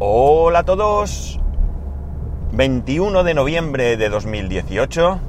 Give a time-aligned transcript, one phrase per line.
[0.00, 1.38] Hola a todos.
[2.50, 5.20] 21 de noviembre de 2018.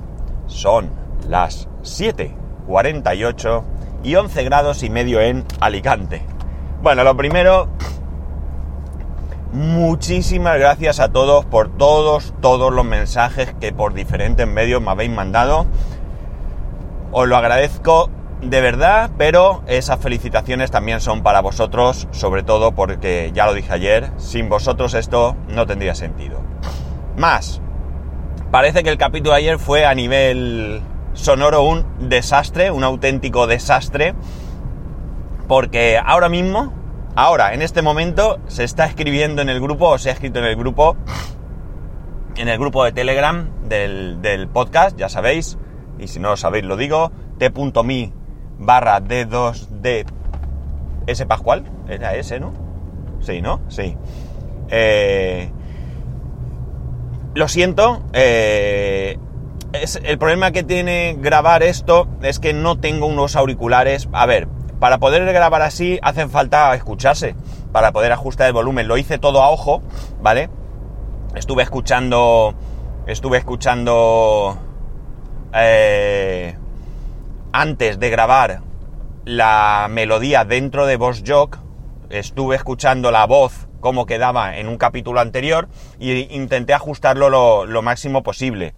[0.48, 0.90] Son
[1.30, 3.64] las 7.48
[4.04, 6.24] y 11 grados y medio en Alicante.
[6.82, 7.68] Bueno, lo primero,
[9.54, 15.12] muchísimas gracias a todos por todos, todos los mensajes que por diferentes medios me habéis
[15.12, 15.68] mandado.
[17.12, 18.10] Os lo agradezco
[18.50, 23.74] de verdad, pero esas felicitaciones también son para vosotros, sobre todo porque, ya lo dije
[23.74, 26.42] ayer, sin vosotros esto no tendría sentido.
[27.18, 27.62] Más,
[28.52, 30.82] parece que el capítulo de ayer fue a nivel
[31.14, 34.14] sonoro un desastre, un auténtico desastre,
[35.48, 36.74] porque ahora mismo,
[37.16, 40.46] ahora, en este momento, se está escribiendo en el grupo, o se ha escrito en
[40.46, 40.98] el grupo,
[42.36, 45.58] en el grupo de Telegram del, podcast, ya sabéis,
[45.98, 48.25] y si no lo sabéis lo digo, t.me
[48.58, 50.06] barra D2D
[51.08, 52.54] S Pascual, era ese, ¿no?
[53.22, 53.62] Sí, ¿no?
[53.70, 53.98] Sí.
[54.70, 55.52] Eh,
[57.34, 59.18] lo siento, eh,
[59.74, 64.10] es, el problema que tiene grabar esto es que no tengo unos auriculares.
[64.14, 64.48] A ver,
[64.80, 67.36] para poder grabar así hacen falta escucharse,
[67.72, 68.88] para poder ajustar el volumen.
[68.88, 69.82] Lo hice todo a ojo,
[70.22, 70.50] ¿vale?
[71.36, 72.54] Estuve escuchando,
[73.06, 74.58] estuve escuchando
[75.54, 76.58] eh,
[77.56, 78.60] antes de grabar
[79.24, 81.60] la melodía dentro de Boss Jock,
[82.10, 87.30] estuve escuchando la voz como quedaba en un capítulo anterior e intenté ajustarlo
[87.66, 88.74] lo, máximo posible.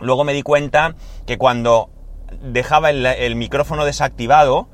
[0.00, 1.90] Luego me di cuenta que cuando
[2.42, 4.68] dejaba el, micrófono desactivado,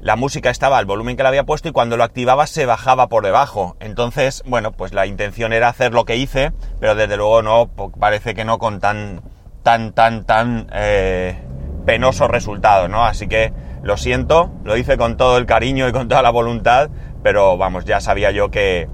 [0.00, 3.08] la música estaba al volumen que la había puesto y cuando lo activaba se bajaba
[3.08, 3.76] por debajo.
[3.80, 8.36] Entonces, bueno, pues la intención era hacer lo que hice, pero desde luego no, parece
[8.36, 9.22] que no con tan,
[9.64, 10.68] tan, tan, tan...
[10.72, 11.47] Eh,
[11.88, 13.06] penoso resultado, ¿no?
[13.06, 13.50] Así que
[13.82, 16.90] lo siento, lo hice con todo el cariño y con toda la voluntad,
[17.22, 18.90] pero vamos, ya sabía yo que,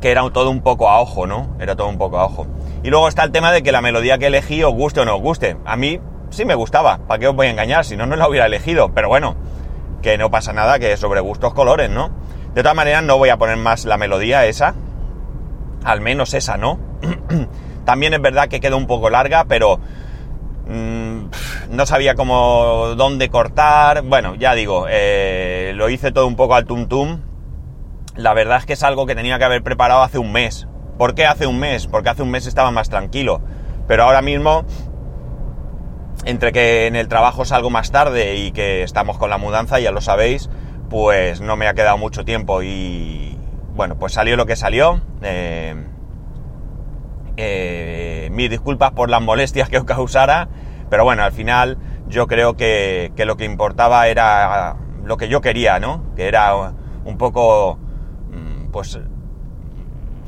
[0.00, 1.56] que era todo un poco a ojo, ¿no?
[1.60, 2.48] Era todo un poco a ojo.
[2.82, 5.14] Y luego está el tema de que la melodía que elegí os guste o no
[5.14, 5.56] os guste.
[5.64, 6.00] A mí
[6.30, 7.84] sí me gustaba, ¿para qué os voy a engañar?
[7.84, 9.36] Si no, no la hubiera elegido, pero bueno,
[10.02, 12.10] que no pasa nada, que sobre gustos colores, ¿no?
[12.52, 14.74] De todas maneras, no voy a poner más la melodía esa,
[15.84, 16.80] al menos esa, ¿no?
[17.84, 19.78] También es verdad que queda un poco larga, pero
[20.66, 21.11] mmm,
[21.70, 24.02] no sabía cómo, dónde cortar.
[24.02, 27.20] Bueno, ya digo, eh, lo hice todo un poco al tum tum.
[28.16, 30.68] La verdad es que es algo que tenía que haber preparado hace un mes.
[30.98, 31.86] ¿Por qué hace un mes?
[31.86, 33.40] Porque hace un mes estaba más tranquilo.
[33.88, 34.64] Pero ahora mismo,
[36.24, 39.90] entre que en el trabajo salgo más tarde y que estamos con la mudanza, ya
[39.90, 40.50] lo sabéis,
[40.90, 43.38] pues no me ha quedado mucho tiempo y
[43.74, 45.00] bueno, pues salió lo que salió.
[45.22, 45.74] Eh,
[47.36, 50.48] eh, mis disculpas por las molestias que os causara,
[50.92, 55.80] pero bueno, al final yo creo que, lo que importaba era lo que yo quería,
[55.80, 56.04] ¿no?
[56.16, 57.78] Que era un poco,
[58.70, 59.00] pues,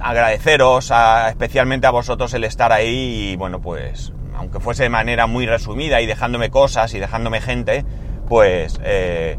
[0.00, 5.26] agradeceros a, especialmente a vosotros el estar ahí y bueno, pues, aunque fuese de manera
[5.26, 7.84] muy resumida y dejándome cosas y dejándome gente,
[8.26, 9.38] pues, eh,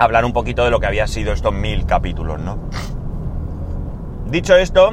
[0.00, 2.58] hablar un poquito de lo que había sido estos mil capítulos, ¿no?
[4.26, 4.90] Dicho esto,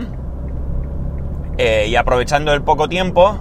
[1.58, 3.40] eh, y aprovechando el poco tiempo,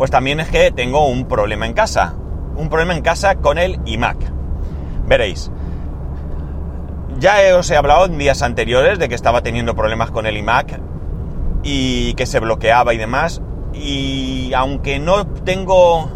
[0.00, 2.14] pues también es que tengo un problema en casa.
[2.56, 4.16] Un problema en casa con el iMac.
[5.06, 5.50] Veréis.
[7.18, 10.80] Ya os he hablado en días anteriores de que estaba teniendo problemas con el iMac
[11.62, 13.42] y que se bloqueaba y demás.
[13.74, 16.08] Y aunque no tengo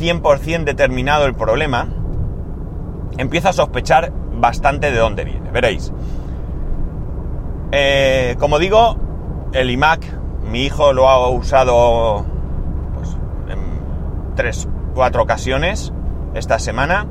[0.00, 1.88] 100% determinado el problema,
[3.18, 5.50] empiezo a sospechar bastante de dónde viene.
[5.50, 5.92] Veréis.
[7.70, 8.96] Eh, como digo,
[9.52, 10.06] el iMac,
[10.50, 12.39] mi hijo lo ha usado
[14.34, 15.92] tres, cuatro ocasiones
[16.34, 17.06] esta semana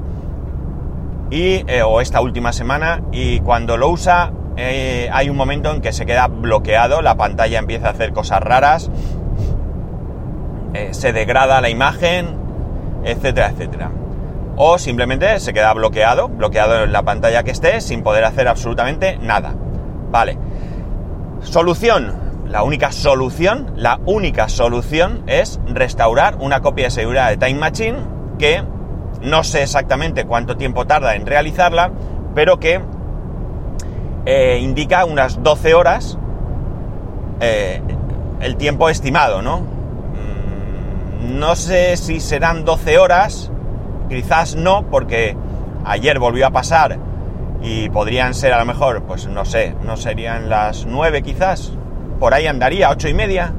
[1.30, 5.82] y, eh, o esta última semana y cuando lo usa eh, hay un momento en
[5.82, 8.92] que se queda bloqueado, la pantalla empieza a hacer cosas raras,
[10.74, 12.36] eh, se degrada la imagen,
[13.06, 13.92] etcétera, etcétera.
[14.58, 19.18] O simplemente se queda bloqueado, bloqueado en la pantalla que esté, sin poder hacer absolutamente
[19.18, 19.54] nada.
[20.12, 20.38] Vale.
[21.42, 22.29] Solución.
[22.50, 27.98] La única solución, la única solución es restaurar una copia de seguridad de Time Machine
[28.40, 28.64] que
[29.22, 31.92] no sé exactamente cuánto tiempo tarda en realizarla,
[32.34, 32.82] pero que
[34.26, 36.18] eh, indica unas 12 horas
[37.40, 37.84] eh,
[38.42, 39.62] el tiempo estimado, ¿no?
[41.22, 43.52] No sé si serán 12 horas,
[44.10, 45.38] quizás no, porque
[45.86, 46.98] ayer volvió a pasar
[47.62, 51.74] y podrían ser a lo mejor, pues no sé, no serían las 9 quizás,
[52.20, 53.54] por ahí andaría, 8 y media,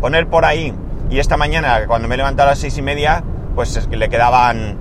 [0.00, 0.74] poner por ahí.
[1.10, 3.24] Y esta mañana, cuando me he levantado a las 6 y media,
[3.54, 4.78] pues le quedaban,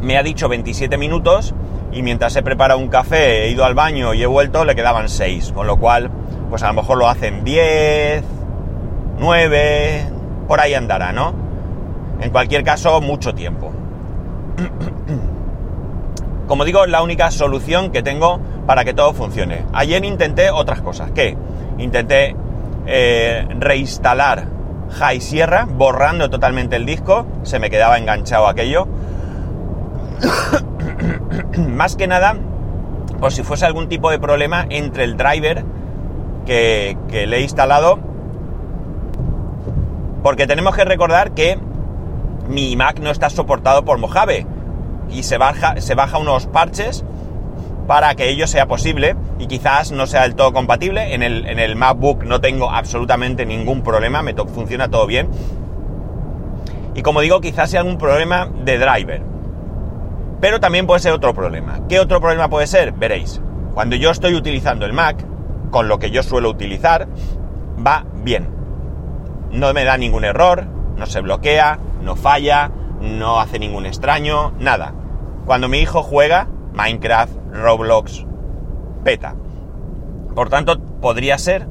[0.00, 1.54] me ha dicho 27 minutos,
[1.90, 5.08] y mientras he preparado un café, he ido al baño y he vuelto, le quedaban
[5.08, 6.10] 6, con lo cual,
[6.50, 8.22] pues a lo mejor lo hacen 10,
[9.18, 10.04] 9,
[10.46, 11.34] por ahí andará, ¿no?
[12.20, 13.72] En cualquier caso, mucho tiempo.
[16.48, 19.66] Como digo, es la única solución que tengo para que todo funcione.
[19.74, 21.10] Ayer intenté otras cosas.
[21.10, 21.36] ¿Qué?
[21.76, 22.34] Intenté
[22.86, 24.46] eh, reinstalar
[24.92, 27.26] High Sierra, borrando totalmente el disco.
[27.42, 28.88] Se me quedaba enganchado aquello.
[31.68, 32.34] Más que nada,
[33.20, 35.64] por si fuese algún tipo de problema entre el driver
[36.46, 37.98] que, que le he instalado.
[40.22, 41.58] Porque tenemos que recordar que
[42.48, 44.46] mi Mac no está soportado por Mojave
[45.10, 47.04] y se baja, se baja unos parches
[47.86, 51.14] para que ello sea posible y quizás no sea del todo compatible.
[51.14, 55.28] En el, en el MacBook no tengo absolutamente ningún problema, me funciona todo bien.
[56.94, 59.22] Y como digo, quizás sea algún problema de driver.
[60.40, 61.80] Pero también puede ser otro problema.
[61.88, 62.92] ¿Qué otro problema puede ser?
[62.92, 63.40] Veréis.
[63.74, 65.24] Cuando yo estoy utilizando el Mac,
[65.70, 67.08] con lo que yo suelo utilizar,
[67.84, 68.48] va bien.
[69.50, 70.66] No me da ningún error,
[70.96, 74.94] no se bloquea, no falla, no hace ningún extraño, nada.
[75.46, 78.26] Cuando mi hijo juega Minecraft, Roblox,
[79.04, 79.34] peta.
[80.34, 81.68] Por tanto, podría ser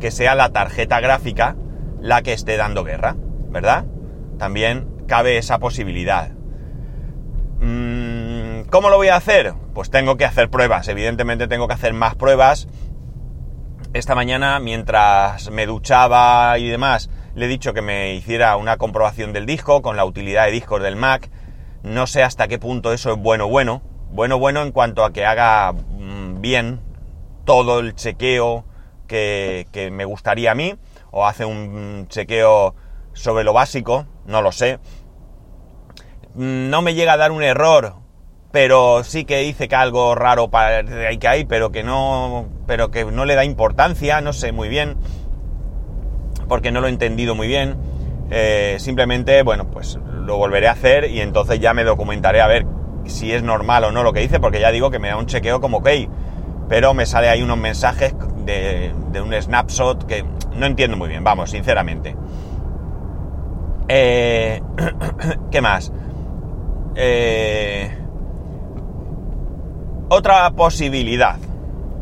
[0.00, 1.56] que sea la tarjeta gráfica
[2.00, 3.16] la que esté dando guerra,
[3.50, 3.84] ¿verdad?
[4.38, 6.30] También cabe esa posibilidad.
[7.60, 9.54] Mm, ¿Cómo lo voy a hacer?
[9.74, 12.68] Pues tengo que hacer pruebas, evidentemente tengo que hacer más pruebas.
[13.92, 19.32] Esta mañana, mientras me duchaba y demás, le he dicho que me hiciera una comprobación
[19.32, 21.30] del disco con la utilidad de discos del Mac.
[21.82, 23.82] No sé hasta qué punto eso es bueno bueno.
[24.10, 26.80] Bueno bueno en cuanto a que haga mm, bien
[27.44, 28.64] todo el chequeo
[29.06, 30.74] que, me gustaría a mí.
[31.10, 32.74] O hace un chequeo
[33.12, 34.78] sobre lo básico, no lo sé.
[36.34, 37.94] No me llega a dar un error,
[38.52, 43.04] pero sí que dice que algo raro para que hay, pero que no, pero que
[43.04, 44.96] no le da importancia, no sé muy bien
[46.50, 47.76] porque no lo he entendido muy bien.
[48.28, 52.66] Eh, simplemente, bueno, pues lo volveré a hacer y entonces ya me documentaré a ver
[53.04, 55.26] si es normal o no lo que dice, porque ya digo que me da un
[55.26, 55.88] chequeo como ok,
[56.68, 58.14] pero me sale ahí unos mensajes
[58.44, 58.92] de,
[59.22, 60.24] un snapshot que
[60.56, 62.16] no entiendo muy bien, vamos, sinceramente.
[63.86, 64.60] Eh,
[65.52, 65.92] ¿Qué más?
[66.96, 67.96] Eh,
[70.08, 71.38] otra posibilidad,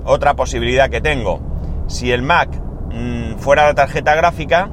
[0.06, 1.38] otra posibilidad que tengo,
[1.86, 4.70] si el Mac Mm, fuera la tarjeta gráfica,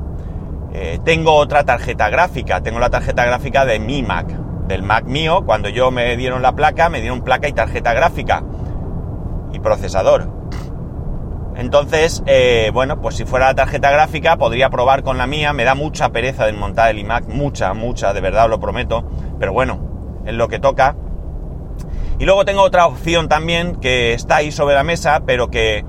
[0.77, 2.61] eh, tengo otra tarjeta gráfica.
[2.61, 4.27] Tengo la tarjeta gráfica de mi Mac,
[4.67, 5.43] del Mac mío.
[5.45, 8.43] Cuando yo me dieron la placa, me dieron placa y tarjeta gráfica
[9.53, 10.29] y procesador.
[11.55, 15.53] Entonces, eh, bueno, pues si fuera la tarjeta gráfica, podría probar con la mía.
[15.53, 19.09] Me da mucha pereza desmontar el iMac, mucha, mucha, de verdad lo prometo.
[19.39, 19.79] Pero bueno,
[20.25, 20.97] es lo que toca.
[22.19, 25.85] Y luego tengo otra opción también que está ahí sobre la mesa, pero que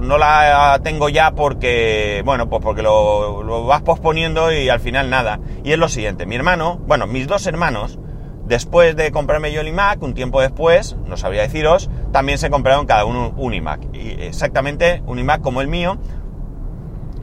[0.00, 5.40] no la tengo ya porque, bueno, pues porque lo, vas posponiendo y al final nada.
[5.64, 7.98] Y es lo siguiente, mi hermano, bueno, mis dos hermanos,
[8.46, 12.86] después de comprarme yo el iMac, un tiempo después, no sabría deciros, también se compraron
[12.86, 13.94] cada uno un iMac.
[13.94, 15.98] Y exactamente un iMac como el mío,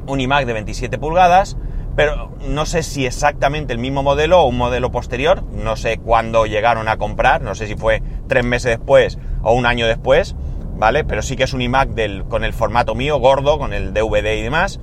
[0.08, 1.58] un iMac de 27 pulgadas,
[1.98, 6.46] pero no sé si exactamente el mismo modelo o un modelo posterior, no sé cuándo
[6.46, 10.36] llegaron a comprar, no sé si fue tres meses después o un año después,
[10.78, 11.04] ¿vale?
[11.04, 14.36] Pero sí que es un iMac del, con el formato mío, gordo, con el DVD
[14.38, 14.80] y demás.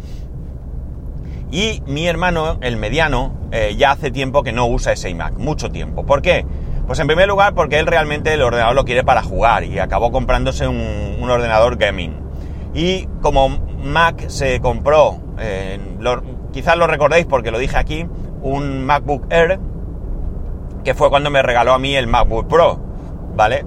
[1.51, 5.71] Y mi hermano, el mediano, eh, ya hace tiempo que no usa ese iMac, mucho
[5.71, 6.05] tiempo.
[6.05, 6.45] ¿Por qué?
[6.87, 10.13] Pues en primer lugar porque él realmente el ordenador lo quiere para jugar y acabó
[10.13, 12.17] comprándose un, ordenador gaming.
[12.75, 13.49] Y como
[13.83, 15.79] Mac se compró, eh,
[16.53, 18.07] quizás lo recordéis porque lo dije aquí,
[18.43, 19.59] un MacBook Air,
[20.83, 22.79] que fue cuando me regaló a mí el MacBook Pro,
[23.35, 23.65] ¿vale?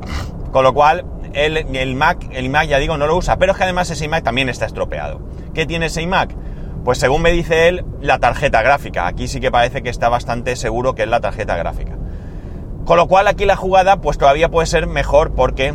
[0.52, 3.64] Con lo cual el, Mac, el iMac ya digo, no lo usa, pero es que
[3.64, 5.22] además ese iMac también está estropeado.
[5.54, 6.36] ¿Qué tiene ese iMac?
[6.84, 9.08] Pues según me dice él, la tarjeta gráfica.
[9.08, 11.98] Aquí sí que parece que está bastante seguro que es la tarjeta gráfica.
[12.86, 15.74] Con lo cual aquí la jugada pues todavía puede ser mejor porque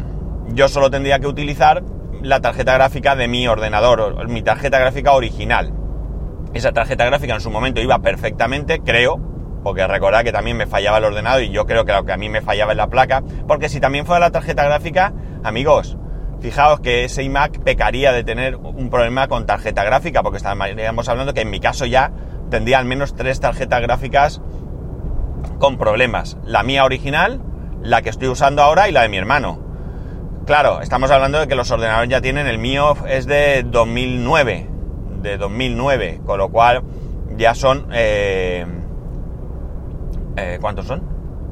[0.49, 1.83] yo solo tendría que utilizar
[2.23, 5.73] la tarjeta gráfica de mi ordenador, mi tarjeta gráfica original.
[6.55, 9.21] Esa tarjeta gráfica en su momento iba perfectamente, creo,
[9.63, 12.17] porque recordad que también me fallaba el ordenador y yo creo que lo que a
[12.17, 15.97] mí me fallaba es la placa, porque si también fuera la tarjeta gráfica, amigos,
[16.41, 21.35] fijaos que ese iMac pecaría de tener un problema con tarjeta gráfica, porque estaríamos hablando
[21.35, 22.13] que en mi caso ya
[22.51, 24.41] tendría al menos tres tarjetas gráficas
[25.59, 26.37] con problemas.
[26.45, 27.41] La mía original,
[27.83, 29.61] la que estoy usando ahora y la de mi hermano.
[30.47, 34.69] Claro, estamos hablando de que los ordenadores ya tienen, el mío es de 2009,
[35.23, 36.83] de 2009, con lo cual
[37.37, 37.87] ya son...
[37.93, 38.67] Eh,
[40.37, 41.03] eh, ¿Cuántos son?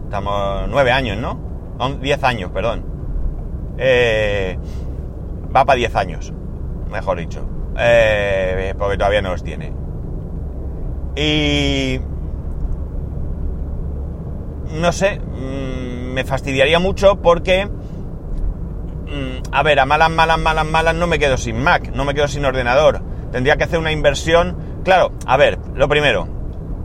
[0.04, 1.38] Estamos nueve años, ¿no?
[2.00, 2.84] 10 años, perdón.
[3.82, 4.58] Eh,
[5.54, 6.32] va para 10 años,
[6.90, 7.48] mejor dicho.
[7.78, 9.72] Eh, porque todavía no los tiene.
[11.16, 12.00] Y...
[14.80, 17.66] No sé, mm, me fastidiaría mucho porque...
[17.66, 22.14] mm, A ver, a malas, malas, malas, malas no me quedo sin Mac, no me
[22.14, 23.00] quedo sin ordenador.
[23.32, 24.56] Tendría que hacer una inversión.
[24.84, 26.28] Claro, a ver, lo primero,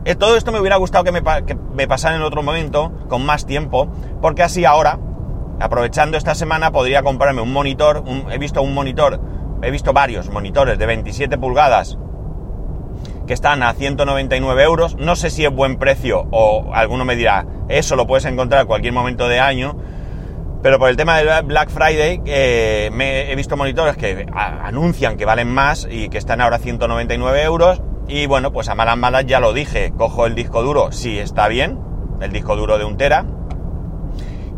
[0.06, 2.92] eh, todo esto me hubiera gustado que me, pa- que me pasara en otro momento,
[3.08, 3.88] con más tiempo,
[4.22, 5.00] porque así ahora,
[5.60, 8.04] aprovechando esta semana, podría comprarme un monitor.
[8.32, 9.20] he visto un monitor,
[9.62, 11.98] he visto varios monitores de 27 pulgadas
[13.28, 14.96] que están a 199 euros.
[14.98, 18.68] No sé si es buen precio o alguno me dirá, eso lo puedes encontrar en
[18.68, 19.78] cualquier momento de año.
[20.62, 22.90] Pero por el tema del Black Friday, eh,
[23.30, 27.44] he visto monitores que a- anuncian que valen más y que están ahora a 199
[27.44, 27.82] euros.
[28.08, 31.48] Y bueno, pues a malas malas ya lo dije, cojo el disco duro, sí está
[31.48, 31.80] bien,
[32.22, 33.26] el disco duro de un tera.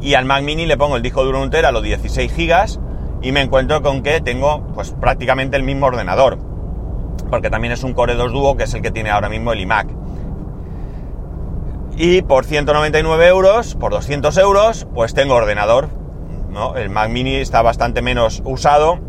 [0.07, 2.79] Y al Mac Mini le pongo el disco duro de un tera, los 16 gigas,
[3.21, 6.37] y me encuentro con que tengo pues prácticamente el mismo ordenador.
[7.29, 9.59] Porque también es un Core 2 Duo, que es el que tiene ahora mismo el
[9.59, 9.89] iMac.
[11.97, 15.89] Y por 199 euros, por 200 euros, pues tengo ordenador.
[16.51, 16.77] ¿no?
[16.77, 18.99] El Mac Mini está bastante menos usado.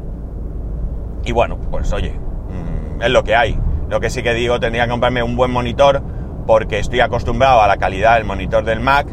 [1.24, 3.56] Y bueno, pues oye, mm, es lo que hay.
[3.88, 6.02] Lo que sí que digo, tendría que comprarme un buen monitor
[6.48, 9.06] porque estoy acostumbrado a la calidad del monitor del Mac.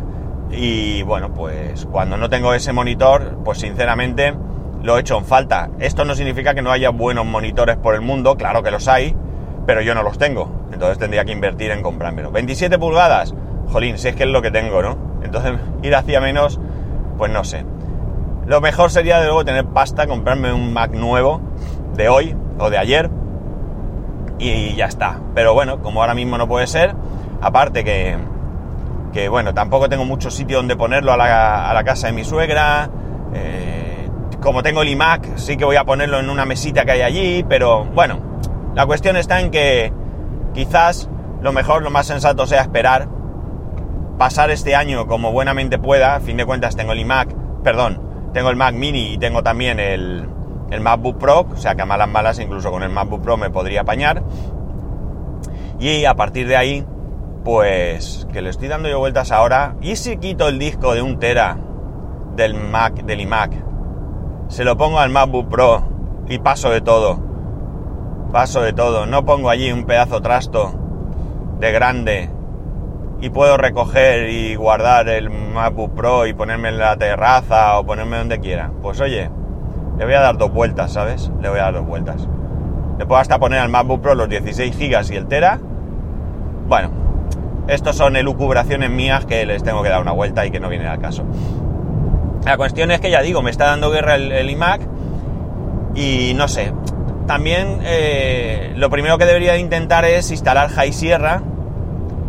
[0.51, 4.33] Y bueno, pues cuando no tengo ese monitor, pues sinceramente
[4.83, 5.69] lo he hecho en falta.
[5.79, 9.15] Esto no significa que no haya buenos monitores por el mundo, claro que los hay,
[9.65, 10.67] pero yo no los tengo.
[10.71, 12.31] Entonces tendría que invertir en comprármelo.
[12.31, 13.33] 27 pulgadas,
[13.67, 14.97] jolín, si es que es lo que tengo, ¿no?
[15.23, 16.59] Entonces ir hacia menos,
[17.17, 17.65] pues no sé.
[18.45, 21.41] Lo mejor sería de luego tener pasta, comprarme un Mac nuevo
[21.95, 23.09] de hoy o de ayer
[24.37, 25.19] y ya está.
[25.33, 26.93] Pero bueno, como ahora mismo no puede ser,
[27.41, 28.17] aparte que,
[29.15, 32.25] que bueno, tampoco tengo mucho sitio donde ponerlo a la, a la casa de mi
[32.25, 32.89] suegra.
[33.33, 34.09] eh,
[34.41, 37.45] como tengo el iMac, sí que voy a ponerlo en una mesita que hay allí,
[37.47, 38.19] pero bueno,
[38.75, 39.93] la cuestión está en que
[40.53, 41.09] quizás
[41.41, 43.07] lo mejor, lo más sensato sea esperar,
[44.17, 46.15] pasar este año como buenamente pueda.
[46.15, 48.01] A fin de cuentas tengo el iMac, perdón,
[48.33, 50.27] tengo el Mac Mini y tengo también el,
[50.71, 53.49] el MacBook Pro, o sea que a malas malas incluso con el MacBook Pro me
[53.49, 54.23] podría apañar.
[55.79, 56.85] Y a partir de ahí,
[57.45, 59.75] pues que le estoy dando yo vueltas ahora.
[59.79, 61.57] ¿Y si quito el disco de un tera
[62.35, 63.63] del Mac, del iMac?
[64.47, 65.87] Se lo pongo al MacBook Pro
[66.27, 67.19] y paso de todo.
[68.33, 69.05] Paso de todo.
[69.05, 70.73] No pongo allí un pedazo trasto
[71.59, 72.31] de grande
[73.21, 78.17] y puedo recoger y guardar el MacBook Pro y ponerme en la terraza o ponerme
[78.17, 78.71] donde quiera.
[78.81, 79.29] Pues oye,
[79.99, 81.31] le voy a dar dos vueltas, ¿sabes?
[81.41, 82.27] Le voy a dar dos vueltas.
[82.97, 85.59] Le puedo hasta poner al MacBook Pro los 16 gigas y el Tera.
[86.67, 86.89] Bueno,
[87.67, 90.87] estos son elucubraciones mías que les tengo que dar una vuelta y que no vienen
[90.87, 91.25] al caso.
[92.45, 94.81] La cuestión es que ya digo, me está dando guerra el, iMac
[95.95, 96.71] y no sé.
[97.25, 101.41] También eh, lo primero que debería de intentar es instalar High Sierra.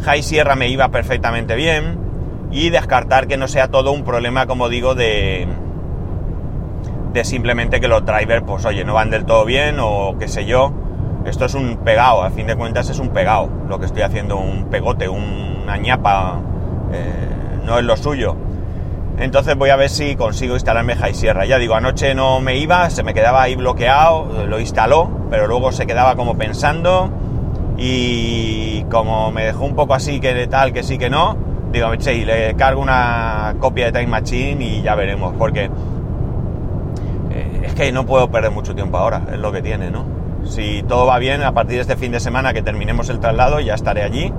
[0.05, 1.99] High Sierra me iba perfectamente bien
[2.51, 5.47] y descartar que no sea todo un problema, como digo, de,
[7.13, 10.47] de simplemente que los drivers, pues oye, no van del todo bien o qué sé
[10.47, 10.73] yo.
[11.27, 13.51] Esto es un pegado, a fin de cuentas es un pegado.
[13.69, 16.39] Lo que estoy haciendo, un pegote, una ñapa,
[16.93, 18.37] eh, no es lo suyo.
[19.19, 21.45] Entonces voy a ver si consigo instalarme High Sierra.
[21.45, 25.73] Ya digo, anoche no me iba, se me quedaba ahí bloqueado, lo instaló, pero luego
[25.73, 27.11] se quedaba como pensando
[27.77, 31.37] y como me dejó un poco así que de tal, que sí, que no,
[31.73, 35.71] digo, che, le cargo una copia de Time Machine y ya veremos, porque
[37.31, 40.16] eh, es que no puedo perder mucho tiempo ahora, es lo que tiene, ¿no?
[40.49, 43.61] Si todo va bien, a partir de este fin de semana que terminemos el traslado,
[43.61, 44.33] ya estaré allí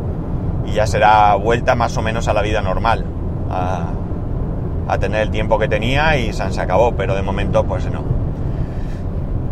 [0.66, 3.06] y ya será vuelta más o menos a la vida normal,
[3.50, 8.02] a, tener el tiempo que tenía y se acabó, pero de momento pues no.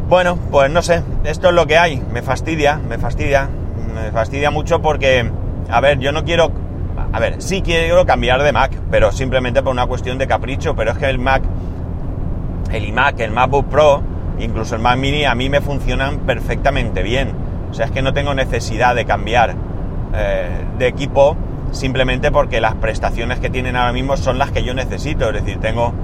[0.09, 3.50] Bueno, pues no sé, esto es lo que hay, me fastidia, me fastidia,
[3.93, 5.29] me fastidia mucho porque,
[5.69, 6.51] a ver, yo no quiero,
[7.12, 10.91] a ver, sí quiero cambiar de Mac, pero simplemente por una cuestión de capricho, pero
[10.91, 11.43] es que el Mac,
[12.71, 17.32] el iMac, el MacBook Pro, incluso el Mac Mini, a mí me funcionan perfectamente bien.
[17.70, 19.56] O sea, es que no tengo necesidad de cambiar
[20.13, 21.36] eh, de equipo
[21.72, 25.30] simplemente porque las prestaciones que tienen ahora mismo son las que yo necesito.
[25.30, 25.94] Es decir, tengo...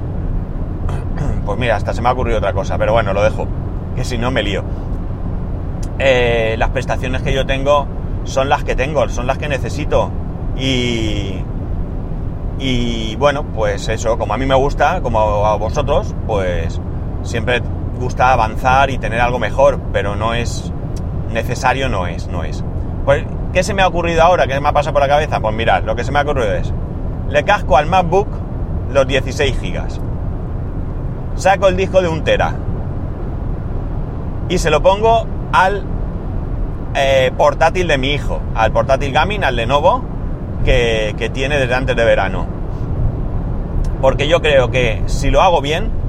[1.46, 3.48] Pues mira, hasta se me ha ocurrido otra cosa, pero bueno, lo dejo,
[3.96, 4.64] que si no me lío.
[5.98, 7.88] Eh, las prestaciones que yo tengo
[8.26, 10.12] son las que tengo, son las que necesito.
[10.58, 11.44] Y...
[12.60, 16.80] Y bueno, pues eso, como a mí me gusta, como a vosotros, pues
[17.24, 17.62] siempre
[18.02, 20.74] gusta avanzar y tener algo mejor, pero no es
[21.32, 22.64] necesario, no es, no es.
[23.06, 24.48] Pues, ¿qué se me ha ocurrido ahora?
[24.48, 25.40] ¿Qué me ha pasado por la cabeza?
[25.40, 26.74] Pues mirad, lo que se me ha ocurrido es,
[27.30, 28.28] le casco al MacBook
[28.92, 30.02] los 16 gigas.
[31.36, 32.56] Saco el disco de un tera
[34.50, 35.84] y se lo pongo al
[36.96, 40.04] eh, portátil de mi hijo, al portátil gaming, al Lenovo,
[40.66, 42.48] que, que tiene desde antes de verano.
[44.02, 46.01] Porque yo creo que si lo hago bien,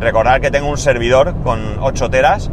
[0.00, 2.50] recordar que tengo un servidor con 8 teras,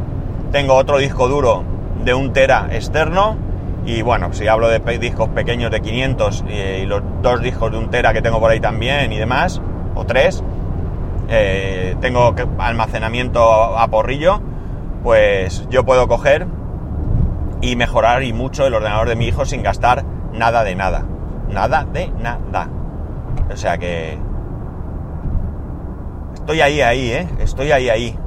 [0.52, 1.64] tengo otro disco duro
[2.04, 3.38] de un tera externo,
[3.86, 7.90] y bueno, si hablo de discos pequeños de 500 y, los dos discos de un
[7.90, 9.62] tera que tengo por ahí también y demás,
[9.96, 10.44] o tres,
[11.30, 13.42] eh, tengo almacenamiento
[13.78, 14.42] a porrillo,
[15.04, 16.46] pues yo puedo coger
[17.62, 21.06] y mejorar y mucho el ordenador de mi hijo sin gastar nada de nada.
[21.50, 22.70] Nada de nada.
[23.52, 24.18] O sea que...
[26.42, 27.28] Estoy ahí, ahí, ¿eh?
[27.40, 28.20] Estoy ahí, ahí.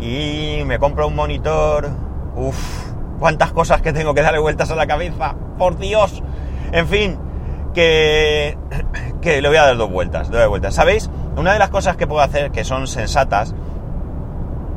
[0.00, 1.88] Y me compro un monitor.
[2.36, 2.56] Uf,
[3.18, 5.34] cuántas cosas que tengo que darle vueltas a la cabeza.
[5.58, 6.22] Por Dios.
[6.72, 7.18] En fin,
[7.74, 8.56] que,
[9.20, 10.74] que le voy a dar dos vueltas, dos vueltas.
[10.74, 11.10] ¿Sabéis?
[11.36, 13.54] Una de las cosas que puedo hacer que son sensatas,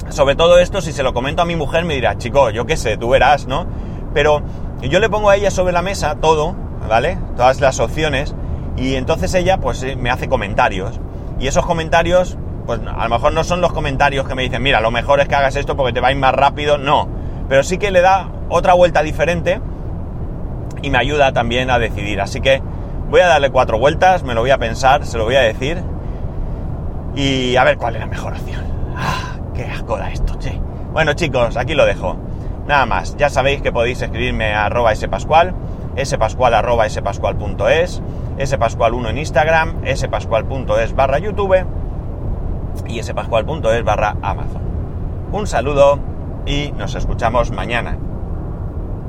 [0.09, 2.77] sobre todo esto, si se lo comento a mi mujer, me dirá, chico, yo qué
[2.77, 3.65] sé, tú verás, ¿no?
[4.13, 4.41] Pero
[4.81, 6.55] yo le pongo a ella sobre la mesa todo,
[6.87, 7.17] ¿vale?
[7.37, 8.35] Todas las opciones,
[8.77, 10.99] y entonces ella, pues, me hace comentarios.
[11.39, 12.37] Y esos comentarios,
[12.77, 15.27] pues, a lo mejor no son los comentarios que me dicen, mira, lo mejor es
[15.27, 17.99] que hagas esto porque te va a ir más rápido, no pero sí que le
[17.99, 19.59] da otra vuelta diferente
[20.81, 22.21] y me ayuda también a decidir.
[22.21, 22.61] Así que
[23.09, 25.83] voy a darle cuatro vueltas, me lo voy a pensar, se lo voy a decir
[27.13, 28.63] y a ver cuál es la mejor opción.
[28.95, 29.37] ¡Ah!
[29.53, 30.57] ¡Qué asco da esto, che!
[30.93, 32.15] Bueno chicos, aquí lo dejo.
[32.67, 35.53] Nada más, ya sabéis que podéis escribirme a arroba spascual,
[36.01, 38.01] spascual arroba spascual.es,
[38.37, 41.65] spascual1 en Instagram, spascual.es barra YouTube
[42.87, 44.61] y spascual.es barra Amazon.
[45.31, 45.99] Un saludo
[46.45, 47.97] y nos escuchamos mañana.